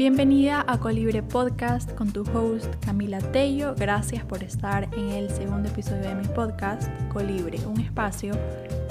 [0.00, 3.74] Bienvenida a Colibre Podcast con tu host Camila Tello.
[3.74, 8.32] Gracias por estar en el segundo episodio de mi podcast Colibre, un espacio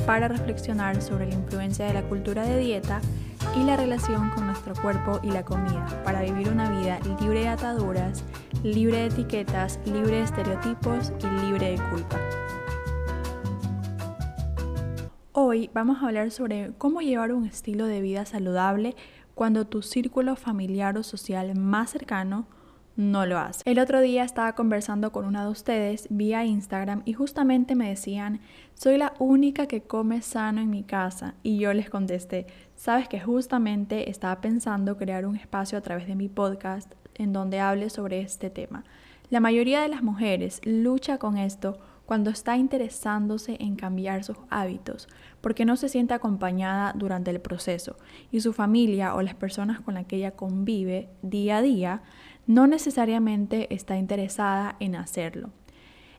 [0.06, 3.00] para reflexionar sobre la influencia de la cultura de dieta
[3.56, 7.48] y la relación con nuestro cuerpo y la comida, para vivir una vida libre de
[7.48, 8.26] ataduras,
[8.62, 12.20] libre de etiquetas, libre de estereotipos y libre de culpa.
[15.32, 18.96] Hoy vamos a hablar sobre cómo llevar un estilo de vida saludable
[19.38, 22.48] cuando tu círculo familiar o social más cercano
[22.96, 23.62] no lo hace.
[23.66, 28.42] El otro día estaba conversando con una de ustedes vía Instagram y justamente me decían,
[28.74, 31.36] soy la única que come sano en mi casa.
[31.44, 36.16] Y yo les contesté, sabes que justamente estaba pensando crear un espacio a través de
[36.16, 38.86] mi podcast en donde hable sobre este tema.
[39.30, 45.10] La mayoría de las mujeres lucha con esto cuando está interesándose en cambiar sus hábitos,
[45.42, 47.98] porque no se siente acompañada durante el proceso
[48.32, 52.02] y su familia o las personas con las que ella convive día a día
[52.48, 55.50] no necesariamente está interesada en hacerlo.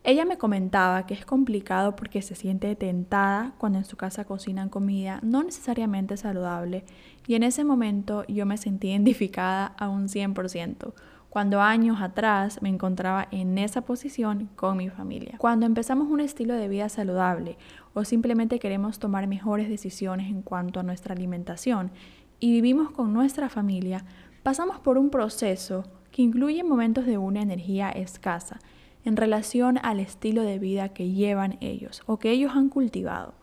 [0.04, 4.68] Ella me comentaba que es complicado porque se siente tentada cuando en su casa cocinan
[4.68, 6.84] comida no necesariamente saludable
[7.26, 10.92] y en ese momento yo me sentí identificada a un 100%
[11.38, 15.36] cuando años atrás me encontraba en esa posición con mi familia.
[15.38, 17.56] Cuando empezamos un estilo de vida saludable
[17.94, 21.92] o simplemente queremos tomar mejores decisiones en cuanto a nuestra alimentación
[22.40, 24.04] y vivimos con nuestra familia,
[24.42, 28.58] pasamos por un proceso que incluye momentos de una energía escasa
[29.04, 33.34] en relación al estilo de vida que llevan ellos o que ellos han cultivado,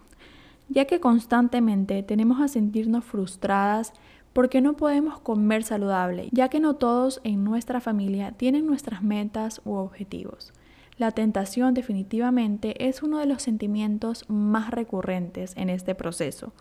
[0.68, 3.94] ya que constantemente tenemos a sentirnos frustradas
[4.36, 9.62] porque no podemos comer saludable, ya que no todos en nuestra familia tienen nuestras metas
[9.64, 10.52] u objetivos.
[10.98, 16.52] La tentación definitivamente es uno de los sentimientos más recurrentes en este proceso,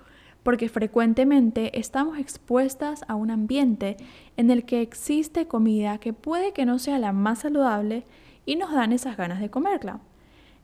[0.44, 3.96] porque frecuentemente estamos expuestas a un ambiente
[4.36, 8.04] en el que existe comida que puede que no sea la más saludable
[8.46, 9.98] y nos dan esas ganas de comerla.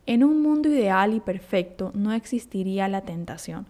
[0.07, 3.67] En un mundo ideal y perfecto no existiría la tentación,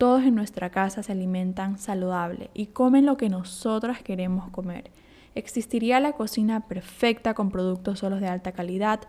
[0.00, 4.90] todos en nuestra casa se alimentan saludable y comen lo que nosotras queremos comer.
[5.34, 9.00] Existiría la cocina perfecta con productos solos de alta calidad,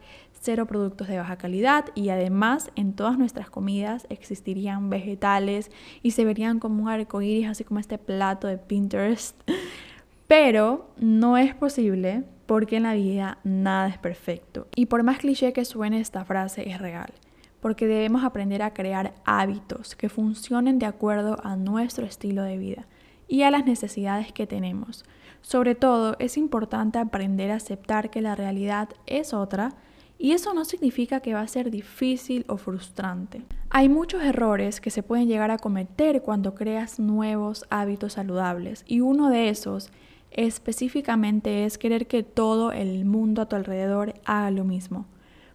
[0.42, 5.72] cero productos de baja calidad y además en todas nuestras comidas existirían vegetales
[6.04, 9.40] y se verían como un arco iris, así como este plato de Pinterest.
[10.28, 14.68] Pero no es posible porque en la vida nada es perfecto.
[14.76, 17.14] Y por más cliché que suene esta frase, es real
[17.62, 22.88] porque debemos aprender a crear hábitos que funcionen de acuerdo a nuestro estilo de vida
[23.28, 25.06] y a las necesidades que tenemos.
[25.42, 29.74] Sobre todo, es importante aprender a aceptar que la realidad es otra
[30.18, 33.42] y eso no significa que va a ser difícil o frustrante.
[33.70, 39.00] Hay muchos errores que se pueden llegar a cometer cuando creas nuevos hábitos saludables y
[39.00, 39.90] uno de esos
[40.30, 45.06] específicamente es querer que todo el mundo a tu alrededor haga lo mismo.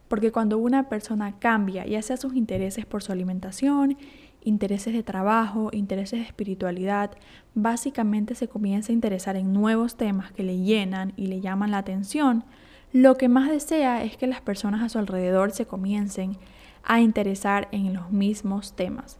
[0.09, 3.97] Porque cuando una persona cambia, ya sea sus intereses por su alimentación,
[4.43, 7.11] intereses de trabajo, intereses de espiritualidad,
[7.55, 11.79] básicamente se comienza a interesar en nuevos temas que le llenan y le llaman la
[11.79, 12.45] atención,
[12.93, 16.39] lo que más desea es que las personas a su alrededor se comiencen
[16.85, 19.19] a interesar en los mismos temas.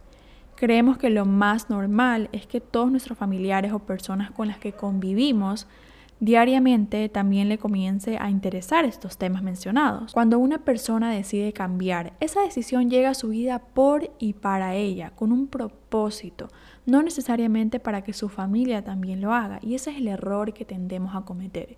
[0.55, 4.71] Creemos que lo más normal es que todos nuestros familiares o personas con las que
[4.71, 5.67] convivimos
[6.19, 10.13] diariamente también le comience a interesar estos temas mencionados.
[10.13, 15.11] Cuando una persona decide cambiar, esa decisión llega a su vida por y para ella,
[15.11, 16.49] con un propósito,
[16.85, 19.59] no necesariamente para que su familia también lo haga.
[19.61, 21.77] Y ese es el error que tendemos a cometer.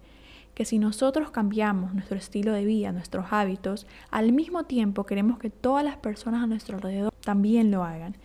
[0.53, 5.50] Que si nosotros cambiamos nuestro estilo de vida, nuestros hábitos, al mismo tiempo queremos que
[5.50, 8.17] todas las personas a nuestro alrededor también lo hagan.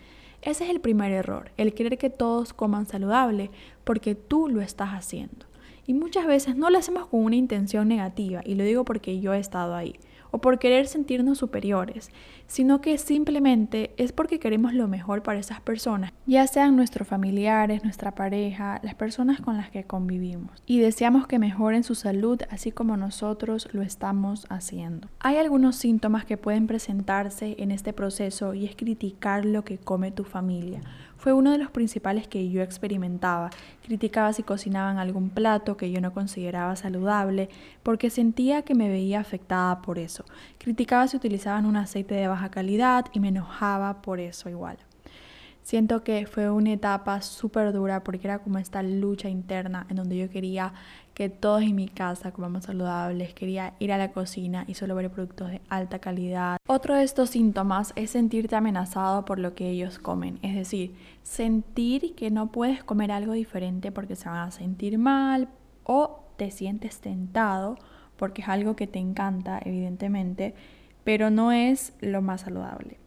[0.42, 3.50] Ese es el primer error, el querer que todos coman saludable
[3.82, 5.46] porque tú lo estás haciendo.
[5.86, 9.34] Y muchas veces no lo hacemos con una intención negativa, y lo digo porque yo
[9.34, 9.96] he estado ahí,
[10.30, 12.10] o por querer sentirnos superiores,
[12.46, 17.84] sino que simplemente es porque queremos lo mejor para esas personas, ya sean nuestros familiares,
[17.84, 22.72] nuestra pareja, las personas con las que convivimos, y deseamos que mejoren su salud así
[22.72, 25.08] como nosotros lo estamos haciendo.
[25.20, 30.10] Hay algunos síntomas que pueden presentarse en este proceso y es criticar lo que come
[30.10, 30.80] tu familia
[31.24, 33.48] fue uno de los principales que yo experimentaba.
[33.82, 37.48] Criticaba si cocinaban algún plato que yo no consideraba saludable
[37.82, 40.26] porque sentía que me veía afectada por eso.
[40.58, 44.76] Criticaba si utilizaban un aceite de baja calidad y me enojaba por eso igual.
[45.64, 50.18] Siento que fue una etapa súper dura porque era como esta lucha interna en donde
[50.18, 50.74] yo quería
[51.14, 55.10] que todos en mi casa comamos saludables, quería ir a la cocina y solo ver
[55.10, 56.58] productos de alta calidad.
[56.68, 62.14] Otro de estos síntomas es sentirte amenazado por lo que ellos comen, es decir, sentir
[62.14, 65.48] que no puedes comer algo diferente porque se van a sentir mal,
[65.84, 67.78] o te sientes tentado
[68.18, 70.54] porque es algo que te encanta, evidentemente,
[71.04, 72.98] pero no es lo más saludable.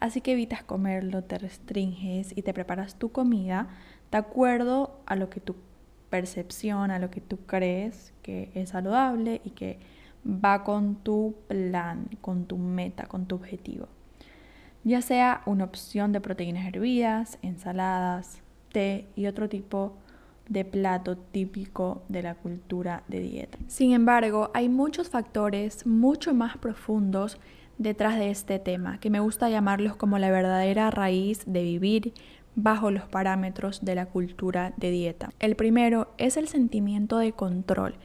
[0.00, 3.68] Así que evitas comerlo, te restringes y te preparas tu comida
[4.10, 5.56] de acuerdo a lo que tu
[6.10, 9.78] percepción, a lo que tú crees que es saludable y que
[10.26, 13.88] va con tu plan, con tu meta, con tu objetivo.
[14.84, 18.40] Ya sea una opción de proteínas hervidas, ensaladas,
[18.72, 19.96] té y otro tipo
[20.48, 23.58] de plato típico de la cultura de dieta.
[23.66, 27.38] Sin embargo, hay muchos factores mucho más profundos
[27.78, 32.12] detrás de este tema, que me gusta llamarlos como la verdadera raíz de vivir
[32.54, 35.30] bajo los parámetros de la cultura de dieta.
[35.38, 37.96] El primero es el sentimiento de control.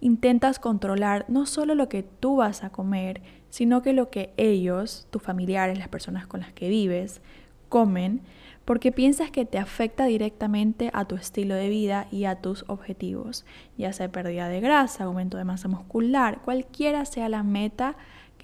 [0.00, 5.08] Intentas controlar no solo lo que tú vas a comer, sino que lo que ellos,
[5.10, 7.20] tus familiares, las personas con las que vives,
[7.68, 8.20] comen,
[8.64, 13.44] porque piensas que te afecta directamente a tu estilo de vida y a tus objetivos,
[13.78, 17.96] ya sea pérdida de grasa, aumento de masa muscular, cualquiera sea la meta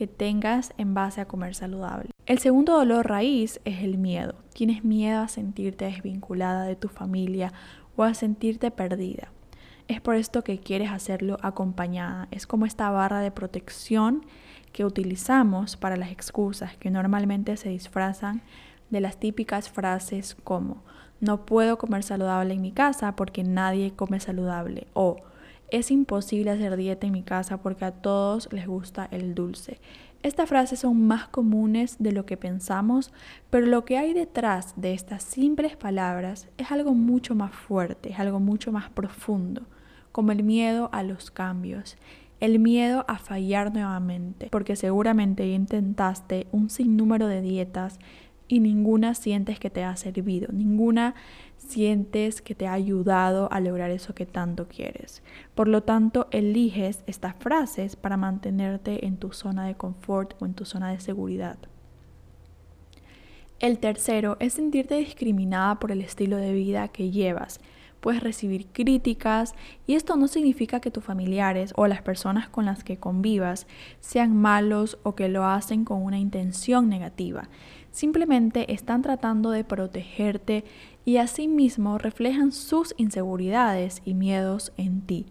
[0.02, 2.10] que tengas en base a comer saludable.
[2.26, 4.34] El segundo dolor raíz es el miedo.
[4.52, 7.52] Tienes miedo a sentirte desvinculada de tu familia
[7.94, 9.28] o a sentirte perdida.
[9.87, 12.26] Es por esto que quieres hacerlo acompañada.
[12.32, 14.26] Es como esta barra de protección
[14.72, 18.43] que utilizamos para las excusas que normalmente se disfrazan
[18.90, 20.82] de las típicas frases como
[21.20, 25.19] no puedo comer saludable en mi casa porque nadie come saludable o
[25.72, 29.80] es imposible hacer dieta en mi casa porque a todos les gusta el dulce.
[30.22, 33.10] Estas frases son más comunes de lo que pensamos,
[33.50, 38.38] pero lo que hay detrás de estas simples palabras es algo mucho más fuerte, algo
[38.38, 39.62] mucho más profundo,
[40.12, 41.96] como el miedo a los cambios,
[42.38, 47.98] el miedo a fallar nuevamente, porque seguramente intentaste un sinnúmero de dietas
[48.46, 51.14] y ninguna sientes que te ha servido, ninguna
[51.68, 55.22] sientes que te ha ayudado a lograr eso que tanto quieres.
[55.54, 60.54] Por lo tanto, eliges estas frases para mantenerte en tu zona de confort o en
[60.54, 61.58] tu zona de seguridad.
[63.58, 67.60] El tercero es sentirte discriminada por el estilo de vida que llevas.
[68.00, 69.54] Puedes recibir críticas
[69.86, 73.68] y esto no significa que tus familiares o las personas con las que convivas
[74.00, 77.48] sean malos o que lo hacen con una intención negativa
[77.92, 80.64] Simplemente están tratando de protegerte
[81.04, 85.26] y asimismo reflejan sus inseguridades y miedos en ti.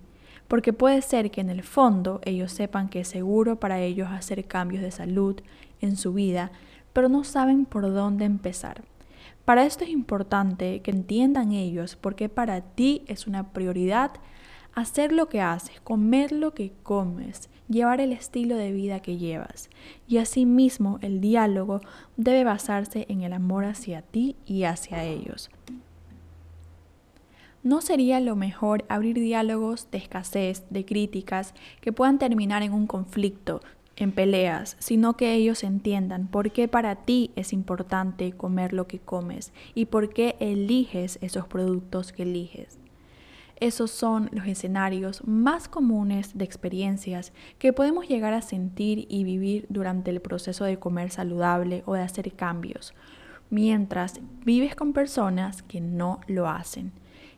[0.47, 4.45] Porque puede ser que en el fondo ellos sepan que es seguro para ellos hacer
[4.45, 5.41] cambios de salud
[5.81, 6.51] en su vida,
[6.93, 8.83] pero no saben por dónde empezar.
[9.43, 14.11] Para esto es importante que entiendan ellos por qué para ti es una prioridad
[14.73, 19.69] hacer lo que haces, comer lo que comes, llevar el estilo de vida que llevas.
[20.07, 21.81] Y asimismo el diálogo
[22.17, 25.49] debe basarse en el amor hacia ti y hacia ellos.
[27.63, 32.87] ¿No sería lo mejor abrir diálogos de escasez, de críticas, que puedan terminar en un
[32.87, 33.61] conflicto,
[33.97, 38.97] en peleas, sino que ellos entiendan por qué para ti es importante comer lo que
[38.97, 42.80] comes y por qué eliges esos productos que eliges?
[43.61, 49.67] Esos son los escenarios más comunes de experiencias que podemos llegar a sentir y vivir
[49.69, 52.95] durante el proceso de comer saludable o de hacer cambios,
[53.51, 56.91] mientras vives con personas que no lo hacen.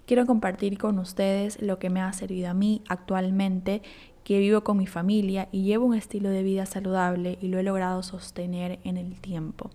[0.06, 3.82] Quiero compartir con ustedes lo que me ha servido a mí actualmente,
[4.24, 7.64] que vivo con mi familia y llevo un estilo de vida saludable y lo he
[7.64, 9.72] logrado sostener en el tiempo.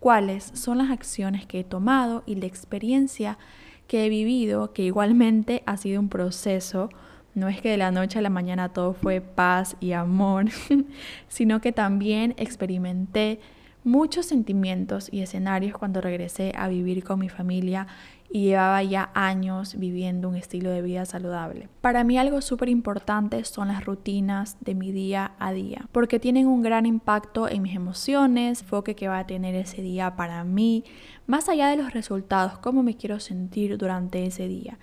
[0.00, 3.38] ¿Cuáles son las acciones que he tomado y la experiencia
[3.86, 6.88] que he vivido, que igualmente ha sido un proceso.
[7.34, 10.46] No es que de la noche a la mañana todo fue paz y amor,
[11.28, 13.40] sino que también experimenté
[13.86, 17.86] muchos sentimientos y escenarios cuando regresé a vivir con mi familia
[18.28, 21.68] y llevaba ya años viviendo un estilo de vida saludable.
[21.82, 26.48] Para mí algo súper importante son las rutinas de mi día a día, porque tienen
[26.48, 30.82] un gran impacto en mis emociones, enfoque que va a tener ese día para mí,
[31.28, 34.80] más allá de los resultados, cómo me quiero sentir durante ese día.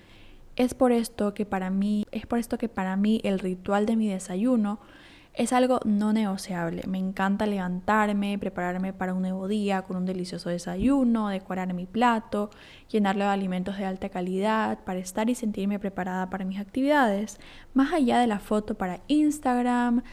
[0.55, 3.97] Es por esto que para mí, es por esto que para mí el ritual de
[3.97, 4.79] mi desayuno
[5.33, 6.83] es algo no negociable.
[6.87, 12.51] Me encanta levantarme, prepararme para un nuevo día con un delicioso desayuno, decorar mi plato,
[12.89, 17.39] llenarlo de alimentos de alta calidad para estar y sentirme preparada para mis actividades,
[17.73, 20.03] más allá de la foto para Instagram,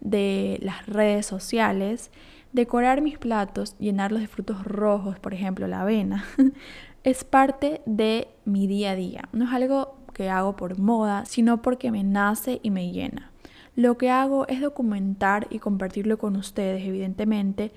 [0.00, 2.10] de las redes sociales,
[2.52, 6.24] decorar mis platos, llenarlos de frutos rojos, por ejemplo la avena,
[7.04, 9.28] es parte de mi día a día.
[9.32, 13.29] No es algo que hago por moda, sino porque me nace y me llena.
[13.76, 17.72] Lo que hago es documentar y compartirlo con ustedes, evidentemente,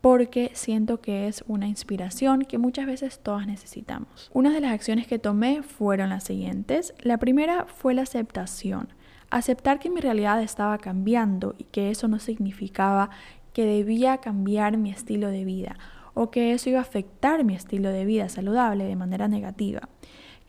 [0.00, 4.30] porque siento que es una inspiración que muchas veces todas necesitamos.
[4.32, 6.94] Una de las acciones que tomé fueron las siguientes.
[7.00, 8.88] La primera fue la aceptación.
[9.30, 13.10] Aceptar que mi realidad estaba cambiando y que eso no significaba
[13.52, 15.76] que debía cambiar mi estilo de vida
[16.14, 19.88] o que eso iba a afectar mi estilo de vida saludable de manera negativa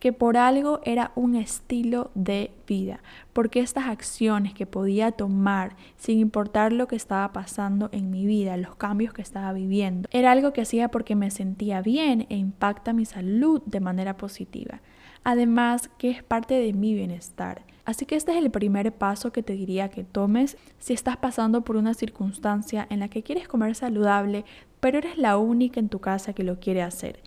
[0.00, 3.00] que por algo era un estilo de vida,
[3.34, 8.56] porque estas acciones que podía tomar sin importar lo que estaba pasando en mi vida,
[8.56, 12.94] los cambios que estaba viviendo, era algo que hacía porque me sentía bien e impacta
[12.94, 14.80] mi salud de manera positiva.
[15.22, 17.62] Además, que es parte de mi bienestar.
[17.84, 21.62] Así que este es el primer paso que te diría que tomes si estás pasando
[21.62, 24.46] por una circunstancia en la que quieres comer saludable,
[24.80, 27.20] pero eres la única en tu casa que lo quiere hacer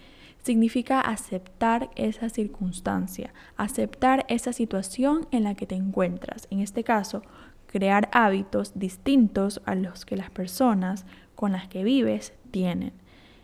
[0.44, 6.48] significa aceptar esa circunstancia, aceptar esa situación en la que te encuentras.
[6.52, 7.24] En este caso,
[7.68, 12.92] crear hábitos distintos a los que las personas con las que vives tienen.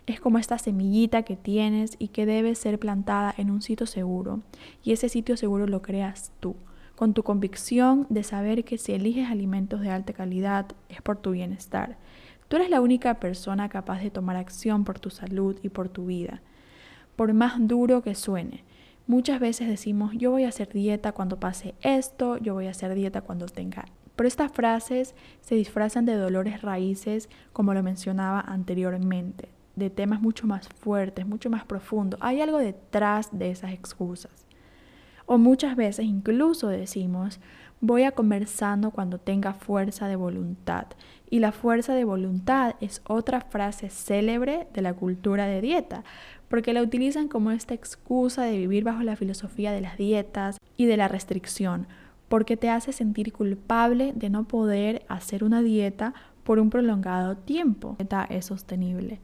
[0.07, 4.41] Es como esta semillita que tienes y que debe ser plantada en un sitio seguro.
[4.83, 6.55] Y ese sitio seguro lo creas tú,
[6.95, 11.31] con tu convicción de saber que si eliges alimentos de alta calidad es por tu
[11.31, 11.97] bienestar.
[12.49, 16.07] Tú eres la única persona capaz de tomar acción por tu salud y por tu
[16.07, 16.41] vida
[17.19, 18.63] por más duro que suene.
[19.05, 22.95] Muchas veces decimos, yo voy a hacer dieta cuando pase esto, yo voy a hacer
[22.95, 23.83] dieta cuando tenga...
[24.15, 30.47] Pero estas frases se disfrazan de dolores raíces, como lo mencionaba anteriormente, de temas mucho
[30.47, 32.21] más fuertes, mucho más profundos.
[32.23, 34.47] Hay algo detrás de esas excusas.
[35.25, 37.41] O muchas veces incluso decimos,
[37.81, 40.87] voy a comer sano cuando tenga fuerza de voluntad.
[41.29, 46.03] Y la fuerza de voluntad es otra frase célebre de la cultura de dieta,
[46.49, 50.85] porque la utilizan como esta excusa de vivir bajo la filosofía de las dietas y
[50.87, 51.87] de la restricción,
[52.27, 56.13] porque te hace sentir culpable de no poder hacer una dieta
[56.43, 57.95] por un prolongado tiempo.
[58.29, 59.19] Es sostenible,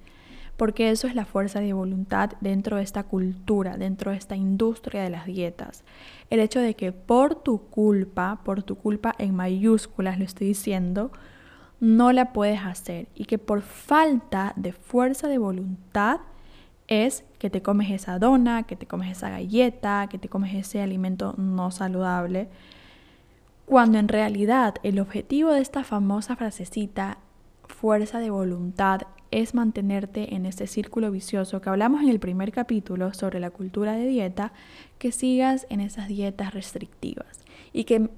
[0.58, 5.04] porque eso es la fuerza de voluntad dentro de esta cultura, dentro de esta industria
[5.04, 5.84] de las dietas.
[6.30, 11.12] El hecho de que por tu culpa, por tu culpa en mayúsculas lo estoy diciendo,
[11.80, 16.22] no la puedes hacer y que por falta de fuerza de voluntad
[16.88, 20.82] es que te comes esa dona, que te comes esa galleta, que te comes ese
[20.82, 22.48] alimento no saludable,
[23.66, 27.18] cuando en realidad el objetivo de esta famosa frasecita,
[27.68, 29.02] fuerza de voluntad,
[29.32, 33.94] es mantenerte en ese círculo vicioso que hablamos en el primer capítulo sobre la cultura
[33.94, 34.54] de dieta,
[35.00, 38.10] que sigas en esas dietas restrictivas y que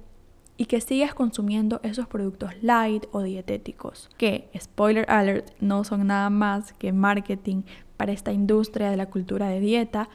[0.60, 6.30] y que sigas consumiendo esos productos light o dietéticos, que, spoiler alert, no son nada
[6.30, 7.62] más que marketing
[7.98, 10.08] para esta industria de la cultura de dieta,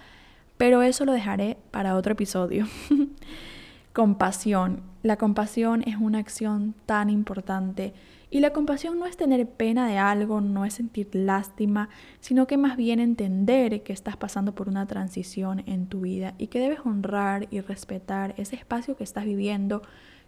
[0.58, 2.66] pero eso lo dejaré para otro episodio.
[3.94, 4.82] compasión.
[5.04, 7.94] La compasión es una acción tan importante
[8.32, 12.58] y la compasión no es tener pena de algo, no es sentir lástima, sino que
[12.58, 16.80] más bien entender que estás pasando por una transición en tu vida y que debes
[16.84, 19.84] honrar y respetar ese espacio que estás viviendo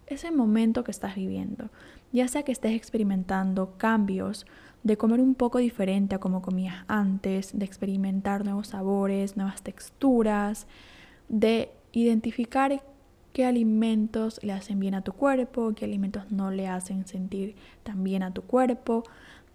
[0.06, 1.70] ese momento que estás viviendo,
[2.12, 4.46] ya sea que estés experimentando cambios,
[4.86, 10.68] de comer un poco diferente a como comías antes, de experimentar nuevos sabores, nuevas texturas,
[11.28, 12.84] de identificar
[13.32, 18.04] qué alimentos le hacen bien a tu cuerpo, qué alimentos no le hacen sentir tan
[18.04, 19.02] bien a tu cuerpo,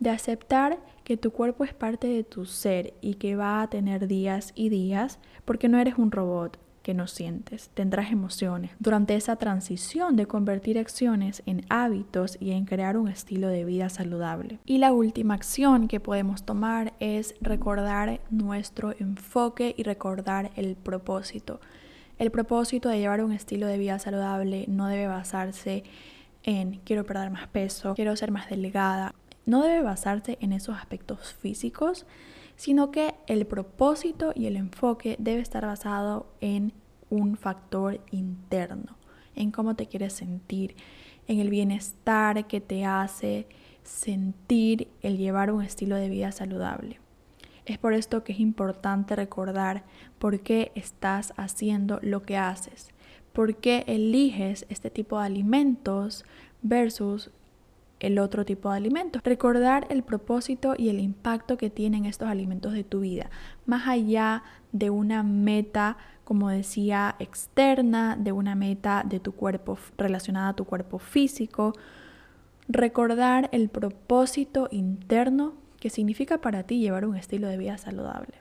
[0.02, 4.08] de aceptar que tu cuerpo es parte de tu ser y que va a tener
[4.08, 8.72] días y días porque no eres un robot, que no sientes, tendrás emociones.
[8.80, 13.90] Durante esa transición de convertir acciones en hábitos y en crear un estilo de vida
[13.90, 14.60] saludable.
[14.66, 21.62] Y la última acción que podemos tomar es recordar nuestro enfoque y recordar el propósito.
[22.18, 25.84] El propósito de llevar un estilo de vida saludable no debe basarse
[26.44, 29.16] en quiero perder más peso, quiero ser más delgada.
[29.46, 32.06] No debe basarse en esos aspectos físicos,
[32.62, 36.74] sino que el propósito y el enfoque debe estar basado en
[37.10, 38.98] un factor interno,
[39.36, 40.76] en cómo te quieres sentir,
[41.26, 43.48] en el bienestar que te hace
[43.82, 47.00] sentir el llevar un estilo de vida saludable.
[47.66, 49.84] Es por esto que es importante recordar
[50.20, 52.92] por qué estás haciendo lo que haces,
[53.34, 56.26] por qué eliges este tipo de alimentos
[56.62, 57.32] versus
[58.02, 59.22] el otro tipo de alimentos.
[59.24, 63.30] Recordar el propósito y el impacto que tienen estos alimentos de tu vida,
[63.66, 70.50] más allá de una meta, como decía, externa, de una meta de tu cuerpo relacionada
[70.50, 71.74] a tu cuerpo físico.
[72.68, 78.34] Recordar el propósito interno que significa para ti llevar un estilo de vida saludable.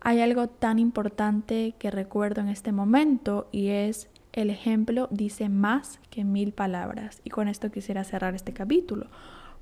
[0.00, 5.98] Hay algo tan importante que recuerdo en este momento y es el ejemplo dice más
[6.10, 7.20] que mil palabras.
[7.24, 9.08] Y con esto quisiera cerrar este capítulo,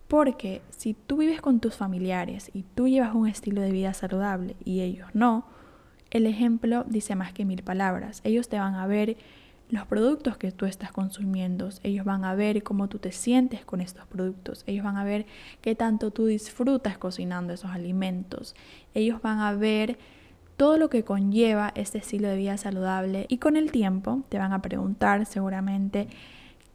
[0.07, 4.55] Porque si tú vives con tus familiares y tú llevas un estilo de vida saludable
[4.65, 5.47] y ellos no,
[6.11, 8.21] el ejemplo dice más que mil palabras.
[8.23, 9.17] Ellos te van a ver
[9.69, 13.81] los productos que tú estás consumiendo, ellos van a ver cómo tú te sientes con
[13.81, 15.27] estos productos, ellos van a ver
[15.61, 18.55] qué tanto tú disfrutas cocinando esos alimentos,
[18.95, 19.99] ellos van a ver
[20.57, 24.53] todo lo que conlleva este estilo de vida saludable y con el tiempo te van
[24.53, 26.09] a preguntar seguramente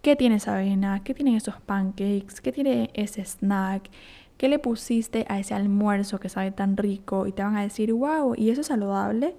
[0.01, 3.89] qué tiene esa avena, qué tienen esos pancakes, qué tiene ese snack,
[4.38, 7.93] qué le pusiste a ese almuerzo que sabe tan rico y te van a decir,
[7.93, 9.35] wow, ¿y eso es saludable?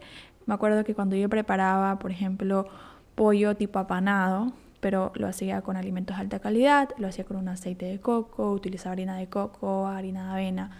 [0.46, 2.66] Me acuerdo que cuando yo preparaba, por ejemplo,
[3.14, 7.48] pollo tipo apanado, pero lo hacía con alimentos de alta calidad, lo hacía con un
[7.48, 10.70] aceite de coco, utilizaba harina de coco, harina de avena.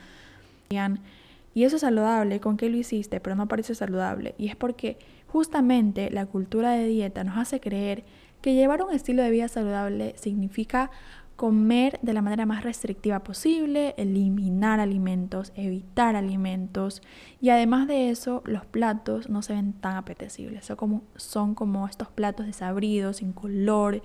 [1.54, 3.20] Y eso es saludable, ¿con qué lo hiciste?
[3.20, 4.34] Pero no parece saludable.
[4.38, 8.04] Y es porque justamente la cultura de dieta nos hace creer
[8.40, 10.90] que llevar un estilo de vida saludable significa
[11.36, 17.02] comer de la manera más restrictiva posible, eliminar alimentos, evitar alimentos
[17.40, 21.88] y además de eso los platos no se ven tan apetecibles, son como, son como
[21.88, 24.02] estos platos desabridos, sin color,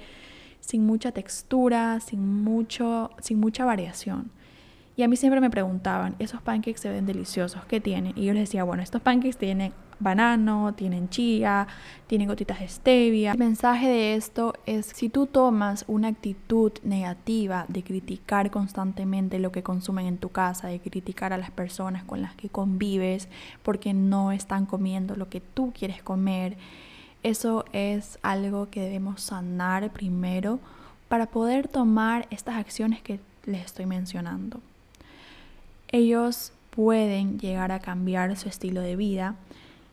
[0.62, 4.32] sin mucha textura, sin, mucho, sin mucha variación.
[4.98, 8.14] Y a mí siempre me preguntaban, esos pancakes se ven deliciosos, ¿qué tienen?
[8.16, 11.68] Y yo les decía, bueno, estos pancakes tienen banano, tienen chía,
[12.08, 13.34] tienen gotitas de stevia.
[13.34, 19.52] El mensaje de esto es si tú tomas una actitud negativa de criticar constantemente lo
[19.52, 23.30] que consumen en tu casa, de criticar a las personas con las que convives
[23.62, 26.58] porque no están comiendo lo que tú quieres comer,
[27.22, 30.60] eso es algo que debemos sanar primero
[31.08, 34.60] para poder tomar estas acciones que les estoy mencionando.
[35.90, 39.36] Ellos pueden llegar a cambiar su estilo de vida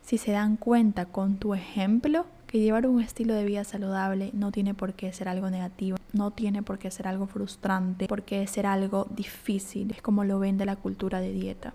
[0.03, 4.53] si se dan cuenta con tu ejemplo que llevar un estilo de vida saludable no
[4.53, 8.47] tiene por qué ser algo negativo, no tiene por qué ser algo frustrante, por qué
[8.47, 11.75] ser algo difícil, es como lo ven de la cultura de dieta.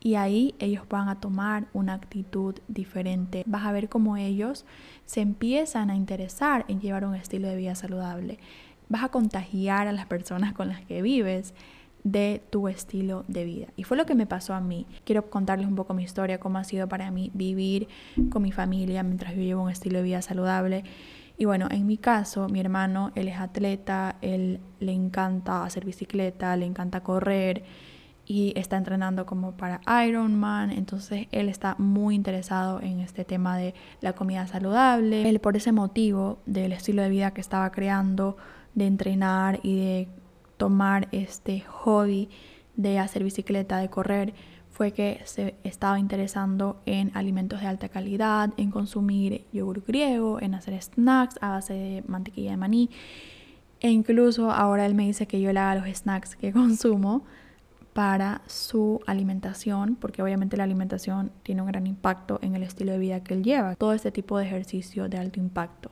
[0.00, 3.44] Y ahí ellos van a tomar una actitud diferente.
[3.46, 4.64] Vas a ver cómo ellos
[5.06, 8.38] se empiezan a interesar en llevar un estilo de vida saludable.
[8.88, 11.54] Vas a contagiar a las personas con las que vives
[12.04, 13.66] de tu estilo de vida.
[13.76, 14.86] Y fue lo que me pasó a mí.
[15.04, 17.88] Quiero contarles un poco mi historia, cómo ha sido para mí vivir
[18.30, 20.84] con mi familia mientras yo llevo un estilo de vida saludable.
[21.38, 26.56] Y bueno, en mi caso, mi hermano, él es atleta, él le encanta hacer bicicleta,
[26.56, 27.64] le encanta correr
[28.24, 33.74] y está entrenando como para Ironman, entonces él está muy interesado en este tema de
[34.00, 35.28] la comida saludable.
[35.28, 38.36] Él por ese motivo del estilo de vida que estaba creando,
[38.74, 40.08] de entrenar y de
[40.62, 42.28] tomar este hobby
[42.76, 44.32] de hacer bicicleta, de correr,
[44.70, 50.54] fue que se estaba interesando en alimentos de alta calidad, en consumir yogur griego, en
[50.54, 52.90] hacer snacks a base de mantequilla de maní.
[53.80, 57.24] E incluso ahora él me dice que yo le haga los snacks que consumo
[57.92, 62.98] para su alimentación, porque obviamente la alimentación tiene un gran impacto en el estilo de
[62.98, 63.74] vida que él lleva.
[63.74, 65.90] Todo este tipo de ejercicio de alto impacto.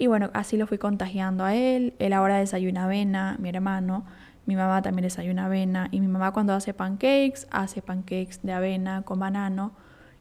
[0.00, 1.94] Y bueno, así lo fui contagiando a él.
[1.98, 4.04] Él ahora desayuna avena, mi hermano.
[4.46, 5.88] Mi mamá también desayuna avena.
[5.90, 9.72] Y mi mamá cuando hace pancakes, hace pancakes de avena con banano.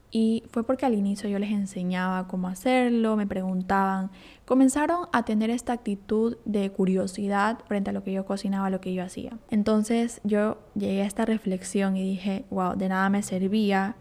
[0.10, 4.10] Y fue porque al inicio yo les enseñaba cómo hacerlo, me preguntaban.
[4.46, 8.96] Comenzaron a tener esta actitud de curiosidad frente a lo que yo cocinaba, lo que
[8.96, 9.38] yo hacía.
[9.52, 13.96] Entonces yo llegué a esta reflexión y dije, wow, de nada me servía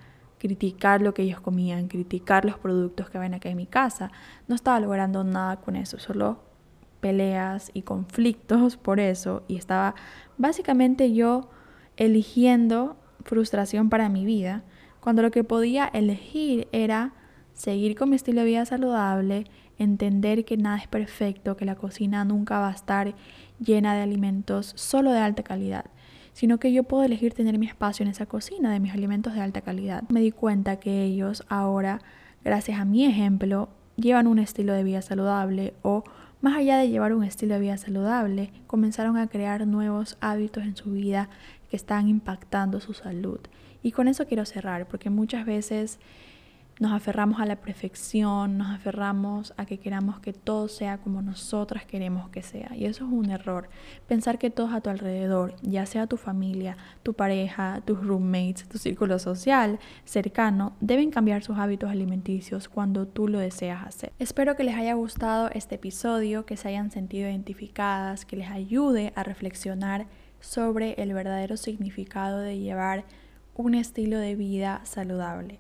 [0.47, 4.13] criticar lo que ellos comían, criticar los productos que ven acá en mi casa.
[4.47, 6.39] No estaba logrando nada con eso, solo
[7.01, 9.43] peleas y conflictos por eso.
[9.49, 9.97] Y estaba
[10.39, 11.51] básicamente yo
[11.97, 14.63] eligiendo frustración para mi vida,
[15.01, 17.13] cuando lo que podía elegir era
[17.55, 19.47] seguir con mi estilo de vida saludable,
[19.79, 23.15] entender que nada es perfecto, que la cocina nunca va a estar
[23.59, 25.87] llena de alimentos solo de alta calidad
[26.37, 29.41] sino que yo puedo elegir tener mi espacio en esa cocina de mis alimentos de
[29.41, 30.03] alta calidad.
[30.11, 32.03] Me di cuenta que ellos ahora,
[32.45, 36.05] gracias a mi ejemplo, llevan un estilo de vida saludable o
[36.43, 40.77] más allá de llevar un estilo de vida saludable, comenzaron a crear nuevos hábitos en
[40.77, 41.31] su vida
[41.71, 43.41] que están impactando su salud.
[43.83, 45.99] Y con eso quiero cerrar, porque muchas veces
[46.79, 51.87] nos aferramos a la perfección, nos aferramos a que queramos que todo sea como nosotras
[51.87, 52.73] queremos que sea.
[52.75, 53.71] Y eso es un error.
[54.07, 58.77] Pensar que todos a tu alrededor, ya sea tu familia, tu pareja, tus roommates, tu
[58.77, 64.13] círculo social cercano, deben cambiar sus hábitos alimenticios cuando tú lo deseas hacer.
[64.19, 69.15] Espero que les haya gustado este episodio, que se hayan sentido identificadas, que les ayude
[69.17, 70.07] a reflexionar
[70.41, 73.05] sobre el verdadero significado de llevar
[73.55, 75.59] un estilo de vida saludable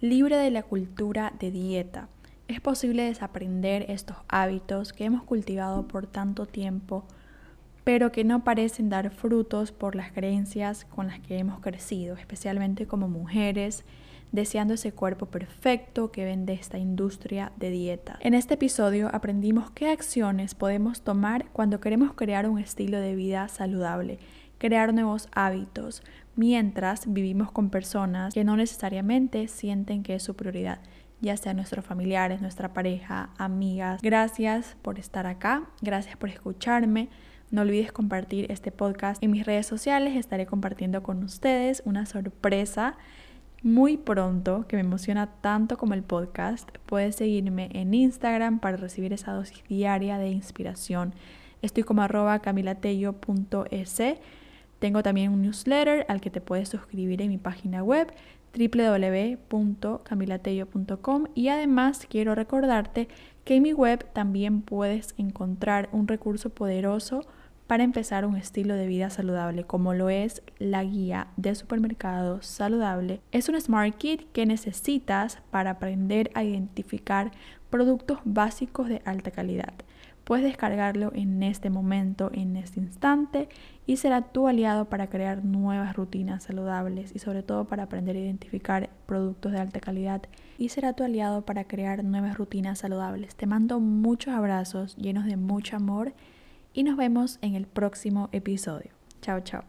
[0.00, 2.08] libre de la cultura de dieta.
[2.46, 7.04] Es posible desaprender estos hábitos que hemos cultivado por tanto tiempo,
[7.84, 12.86] pero que no parecen dar frutos por las creencias con las que hemos crecido, especialmente
[12.86, 13.84] como mujeres
[14.30, 18.18] deseando ese cuerpo perfecto que vende esta industria de dieta.
[18.20, 23.48] En este episodio aprendimos qué acciones podemos tomar cuando queremos crear un estilo de vida
[23.48, 24.18] saludable,
[24.58, 26.02] crear nuevos hábitos,
[26.38, 30.80] mientras vivimos con personas que no necesariamente sienten que es su prioridad
[31.20, 34.00] ya sea nuestros familiares, nuestra pareja, amigas.
[34.02, 37.08] Gracias por estar acá, gracias por escucharme.
[37.50, 40.16] No olvides compartir este podcast en mis redes sociales.
[40.16, 42.96] Estaré compartiendo con ustedes una sorpresa
[43.62, 46.68] muy pronto que me emociona tanto como el podcast.
[46.86, 51.14] Puedes seguirme en Instagram para recibir esa dosis diaria de inspiración.
[51.62, 54.02] Estoy como arroba camilatello.es.
[54.78, 58.12] Tengo también un newsletter al que te puedes suscribir en mi página web
[58.56, 63.08] www.camilatello.com y además quiero recordarte
[63.44, 67.20] que en mi web también puedes encontrar un recurso poderoso
[67.66, 73.20] para empezar un estilo de vida saludable, como lo es la guía de supermercado saludable.
[73.30, 77.30] Es un Smart Kit que necesitas para aprender a identificar
[77.68, 79.74] productos básicos de alta calidad.
[80.28, 83.48] Puedes descargarlo en este momento, en este instante,
[83.86, 88.18] y será tu aliado para crear nuevas rutinas saludables y sobre todo para aprender a
[88.18, 90.20] identificar productos de alta calidad
[90.58, 93.36] y será tu aliado para crear nuevas rutinas saludables.
[93.36, 96.12] Te mando muchos abrazos llenos de mucho amor
[96.74, 98.90] y nos vemos en el próximo episodio.
[99.22, 99.64] Chao, chao.